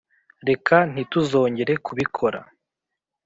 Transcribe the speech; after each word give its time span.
reka 0.49 0.75
ntituzongere 0.91 1.73
kubikora. 1.85 2.39